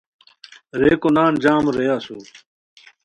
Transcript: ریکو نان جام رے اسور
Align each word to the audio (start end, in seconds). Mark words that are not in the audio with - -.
ریکو 0.79 1.09
نان 1.15 1.33
جام 1.43 1.65
رے 1.75 1.85
اسور 1.95 2.23